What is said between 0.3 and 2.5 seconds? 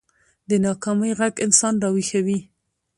د ناکامۍ غږ انسان راويښوي